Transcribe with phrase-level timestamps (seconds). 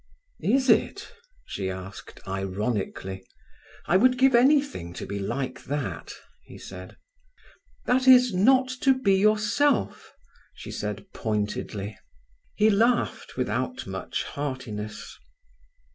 [0.43, 1.13] "Is it?"
[1.45, 3.23] she asked ironically.
[3.85, 6.11] "I would give anything to be like that,"
[6.43, 6.97] he said.
[7.85, 10.11] "That is, not to be yourself,"
[10.55, 11.99] she said pointedly.
[12.55, 15.19] He laughed without much heartiness.